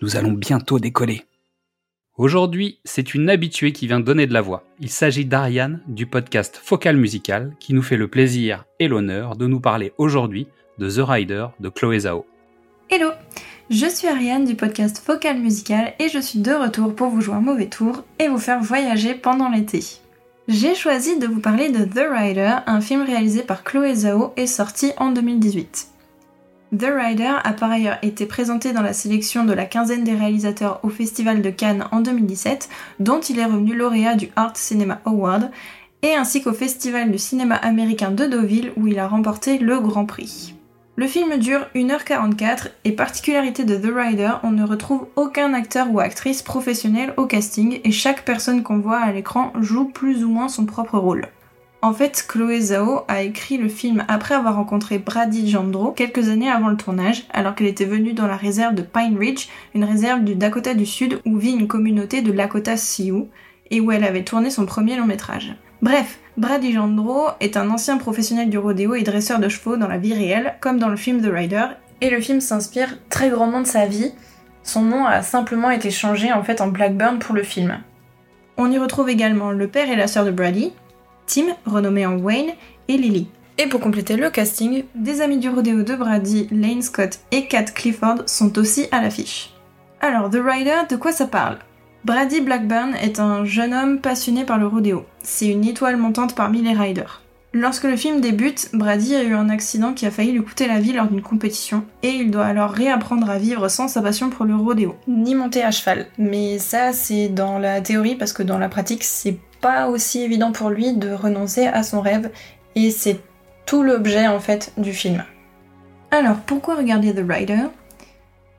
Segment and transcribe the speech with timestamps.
[0.00, 1.24] nous allons bientôt décoller.
[2.16, 4.64] Aujourd'hui, c'est une habituée qui vient donner de la voix.
[4.80, 9.46] Il s'agit d'Ariane du podcast Focal Musical qui nous fait le plaisir et l'honneur de
[9.46, 10.48] nous parler aujourd'hui
[10.78, 12.26] de The Rider de Chloé Zhao.
[12.90, 13.10] Hello,
[13.70, 17.34] je suis Ariane du podcast Focal Musical et je suis de retour pour vous jouer
[17.34, 19.84] un mauvais tour et vous faire voyager pendant l'été.
[20.48, 24.46] J'ai choisi de vous parler de The Rider, un film réalisé par Chloé Zhao et
[24.46, 25.88] sorti en 2018.
[26.76, 30.80] The Rider a par ailleurs été présenté dans la sélection de la quinzaine des réalisateurs
[30.82, 32.68] au Festival de Cannes en 2017,
[33.00, 35.50] dont il est revenu lauréat du Art Cinema Award,
[36.02, 40.04] et ainsi qu'au Festival du cinéma américain de Deauville où il a remporté le Grand
[40.04, 40.54] Prix.
[40.96, 46.00] Le film dure 1h44 et particularité de The Rider, on ne retrouve aucun acteur ou
[46.00, 50.48] actrice professionnel au casting et chaque personne qu'on voit à l'écran joue plus ou moins
[50.48, 51.28] son propre rôle.
[51.80, 56.50] En fait, Chloé Zhao a écrit le film après avoir rencontré Brady Jandro quelques années
[56.50, 60.24] avant le tournage, alors qu'elle était venue dans la réserve de Pine Ridge, une réserve
[60.24, 63.28] du Dakota du Sud où vit une communauté de Lakota Sioux,
[63.70, 65.54] et où elle avait tourné son premier long métrage.
[65.80, 69.98] Bref, Brady Jandro est un ancien professionnel du rodéo et dresseur de chevaux dans la
[69.98, 71.66] vie réelle, comme dans le film The Rider,
[72.00, 74.12] et le film s'inspire très grandement de sa vie.
[74.64, 77.78] Son nom a simplement été changé en fait en Blackburn pour le film.
[78.56, 80.72] On y retrouve également le père et la sœur de Brady,
[81.28, 82.54] Tim, renommé en Wayne,
[82.88, 83.28] et Lily.
[83.58, 87.64] Et pour compléter le casting, des amis du rodéo de Brady, Lane Scott et Kat
[87.64, 89.52] Clifford sont aussi à l'affiche.
[90.00, 91.58] Alors, The Rider, de quoi ça parle?
[92.04, 95.04] Brady Blackburn est un jeune homme passionné par le rodéo.
[95.22, 97.22] C'est une étoile montante parmi les riders.
[97.52, 100.80] Lorsque le film débute, Brady a eu un accident qui a failli lui coûter la
[100.80, 104.44] vie lors d'une compétition, et il doit alors réapprendre à vivre sans sa passion pour
[104.44, 106.06] le rodéo, ni monter à cheval.
[106.18, 110.52] Mais ça, c'est dans la théorie, parce que dans la pratique, c'est pas aussi évident
[110.52, 112.30] pour lui de renoncer à son rêve
[112.74, 113.20] et c'est
[113.66, 115.24] tout l'objet en fait du film.
[116.10, 117.64] Alors pourquoi regarder The Rider?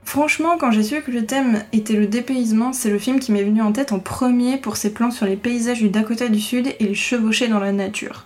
[0.03, 3.43] Franchement, quand j'ai su que le thème était le dépaysement, c'est le film qui m'est
[3.43, 6.67] venu en tête en premier pour ses plans sur les paysages du Dakota du Sud
[6.79, 8.25] et les chevauchés dans la nature.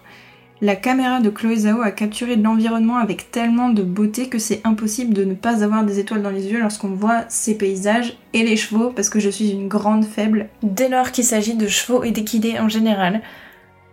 [0.64, 5.14] La caméra de Chloé Zhao a capturé l'environnement avec tellement de beauté que c'est impossible
[5.14, 8.56] de ne pas avoir des étoiles dans les yeux lorsqu'on voit ces paysages et les
[8.56, 12.12] chevaux parce que je suis une grande faible dès lors qu'il s'agit de chevaux et
[12.12, 13.22] d'équidés en général.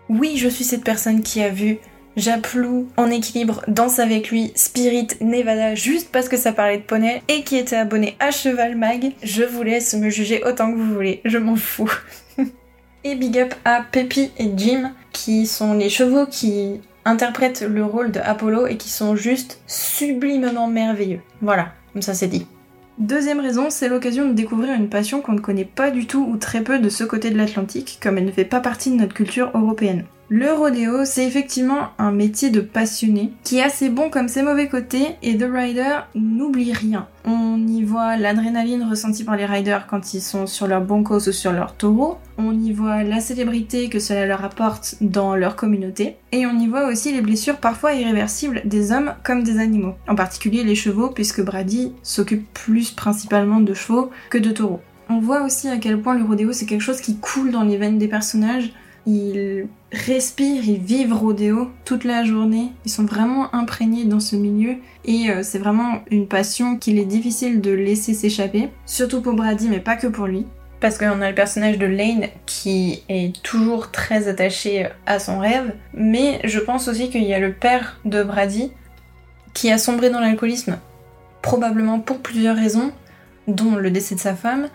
[0.08, 1.78] Oui, je suis cette personne qui a vu
[2.16, 7.20] Japlou en équilibre, Danse avec lui, Spirit, Nevada, juste parce que ça parlait de poney,
[7.26, 9.10] et qui était abonné à Cheval Mag.
[9.24, 11.92] Je vous laisse me juger autant que vous voulez, je m'en fous.
[13.04, 18.12] et big up à Peppy et Jim qui sont les chevaux qui interprètent le rôle
[18.12, 21.20] de Apollo et qui sont juste sublimement merveilleux.
[21.40, 22.46] Voilà, comme ça c'est dit.
[22.98, 26.36] Deuxième raison, c'est l'occasion de découvrir une passion qu'on ne connaît pas du tout ou
[26.36, 29.14] très peu de ce côté de l'Atlantique, comme elle ne fait pas partie de notre
[29.14, 30.04] culture européenne.
[30.32, 34.68] Le rodéo, c'est effectivement un métier de passionné qui a ses bons comme ses mauvais
[34.68, 37.08] côtés et The Rider n'oublie rien.
[37.24, 41.32] On y voit l'adrénaline ressentie par les riders quand ils sont sur leur boncos ou
[41.32, 42.18] sur leur taureau.
[42.38, 46.18] On y voit la célébrité que cela leur apporte dans leur communauté.
[46.30, 49.96] Et on y voit aussi les blessures parfois irréversibles des hommes comme des animaux.
[50.06, 54.80] En particulier les chevaux puisque Brady s'occupe plus principalement de chevaux que de taureaux.
[55.08, 57.76] On voit aussi à quel point le rodéo c'est quelque chose qui coule dans les
[57.76, 58.72] veines des personnages
[59.06, 62.72] ils respirent, ils vivent rodéo toute la journée.
[62.84, 67.06] Ils sont vraiment imprégnés dans ce milieu et euh, c'est vraiment une passion qu'il est
[67.06, 68.68] difficile de laisser s'échapper.
[68.86, 70.46] Surtout pour Brady, mais pas que pour lui.
[70.80, 75.74] Parce qu'on a le personnage de Lane qui est toujours très attaché à son rêve,
[75.92, 78.72] mais je pense aussi qu'il y a le père de Brady
[79.52, 80.78] qui a sombré dans l'alcoolisme,
[81.42, 82.92] probablement pour plusieurs raisons,
[83.46, 84.68] dont le décès de sa femme,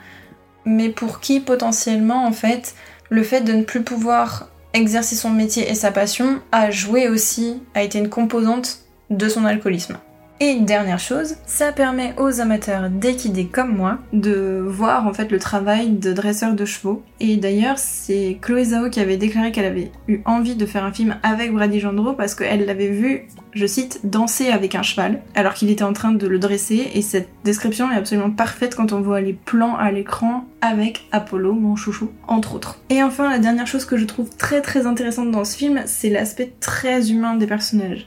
[0.65, 2.75] mais pour qui potentiellement en fait
[3.09, 7.61] le fait de ne plus pouvoir exercer son métier et sa passion a joué aussi,
[7.73, 8.79] a été une composante
[9.09, 9.97] de son alcoolisme.
[10.41, 15.31] Et une dernière chose, ça permet aux amateurs d'équidés comme moi de voir en fait
[15.31, 17.03] le travail de dresseur de chevaux.
[17.21, 20.91] Et d'ailleurs, c'est Chloé Zhao qui avait déclaré qu'elle avait eu envie de faire un
[20.91, 25.53] film avec Brady Gendro parce qu'elle l'avait vu, je cite, danser avec un cheval alors
[25.53, 26.91] qu'il était en train de le dresser.
[26.93, 31.53] Et cette description est absolument parfaite quand on voit les plans à l'écran avec Apollo,
[31.53, 32.81] mon chouchou, entre autres.
[32.89, 36.09] Et enfin, la dernière chose que je trouve très très intéressante dans ce film, c'est
[36.09, 38.05] l'aspect très humain des personnages.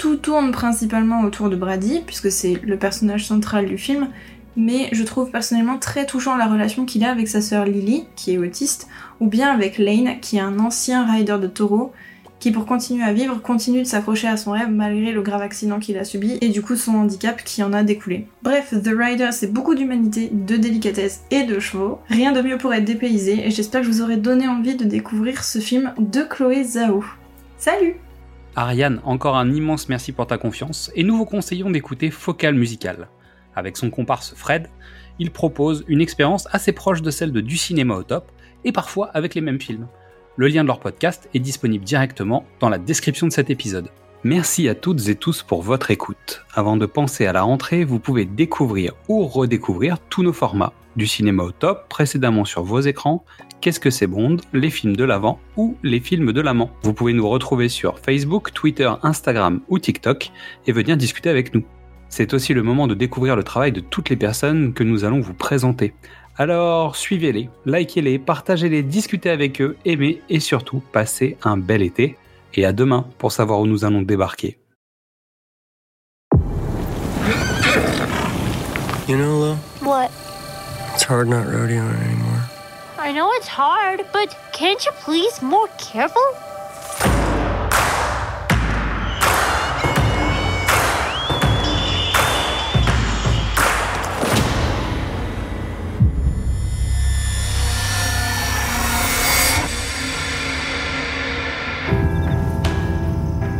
[0.00, 4.08] Tout tourne principalement autour de Brady, puisque c'est le personnage central du film,
[4.56, 8.32] mais je trouve personnellement très touchant la relation qu'il a avec sa sœur Lily, qui
[8.32, 8.88] est autiste,
[9.20, 11.92] ou bien avec Lane, qui est un ancien rider de taureau,
[12.38, 15.78] qui pour continuer à vivre continue de s'accrocher à son rêve malgré le grave accident
[15.78, 18.26] qu'il a subi et du coup son handicap qui en a découlé.
[18.42, 21.98] Bref, The Rider c'est beaucoup d'humanité, de délicatesse et de chevaux.
[22.08, 24.86] Rien de mieux pour être dépaysé et j'espère que je vous aurai donné envie de
[24.86, 27.04] découvrir ce film de Chloé Zhao.
[27.58, 27.96] Salut
[28.56, 33.08] Ariane, encore un immense merci pour ta confiance et nous vous conseillons d'écouter Focal Musical.
[33.54, 34.68] Avec son comparse Fred,
[35.20, 38.32] il propose une expérience assez proche de celle de Du cinéma au top
[38.64, 39.86] et parfois avec les mêmes films.
[40.36, 43.90] Le lien de leur podcast est disponible directement dans la description de cet épisode.
[44.22, 46.44] Merci à toutes et tous pour votre écoute.
[46.54, 50.74] Avant de penser à la rentrée, vous pouvez découvrir ou redécouvrir tous nos formats.
[50.94, 53.24] Du cinéma au top, précédemment sur vos écrans,
[53.60, 56.70] Qu'est-ce que c'est Bond, les films de l'avant ou les films de l'amant.
[56.82, 60.30] Vous pouvez nous retrouver sur Facebook, Twitter, Instagram ou TikTok
[60.66, 61.62] et venir discuter avec nous.
[62.08, 65.20] C'est aussi le moment de découvrir le travail de toutes les personnes que nous allons
[65.20, 65.92] vous présenter.
[66.36, 72.16] Alors suivez-les, likez-les, partagez-les, discutez avec eux, aimez et surtout passez un bel été.
[72.54, 74.58] Et à demain pour savoir où nous allons débarquer.
[79.08, 80.10] You know, What?
[80.94, 82.42] it's hard not rodeoing anymore.
[82.98, 86.22] I know it's hard, but can't you please more careful?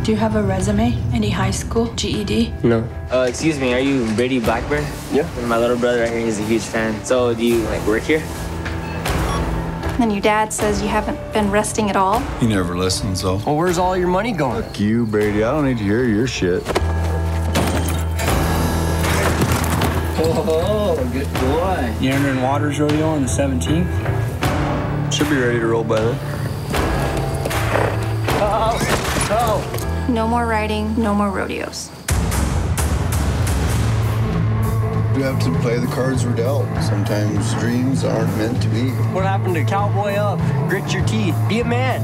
[0.03, 0.97] Do you have a resume?
[1.13, 2.51] Any high school, GED?
[2.63, 2.79] No.
[3.11, 4.83] Uh, excuse me, are you Brady Blackburn?
[5.11, 5.29] Yeah.
[5.45, 7.05] My little brother right here, he's a huge fan.
[7.05, 8.25] So, do you like work here?
[9.99, 12.19] Then your dad says you haven't been resting at all.
[12.39, 13.35] He never listens, though.
[13.45, 14.63] Well, where's all your money going?
[14.63, 15.43] Fuck you, Brady.
[15.43, 16.63] I don't need to hear your shit.
[20.23, 21.95] Oh, good boy.
[22.03, 25.13] You entering Waters Rodeo on the 17th?
[25.13, 26.41] Should be ready to roll by then.
[30.11, 31.89] No more riding, no more rodeos.
[35.15, 36.65] You have to play the cards we're dealt.
[36.83, 38.89] Sometimes dreams aren't meant to be.
[39.13, 40.37] What happened to cowboy up?
[40.67, 41.33] Grit your teeth.
[41.47, 42.01] Be a man.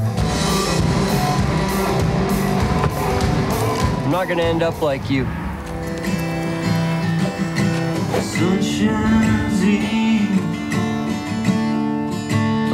[4.06, 5.26] I'm not gonna end up like you.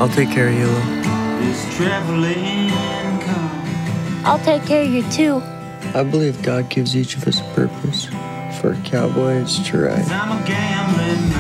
[0.01, 0.95] I'll take care of you, Lil.
[4.27, 5.43] I'll take care of you too.
[5.95, 8.07] I believe God gives each of us a purpose.
[8.61, 10.07] For a cowboy, it's to ride.
[10.09, 11.34] I'm a gambling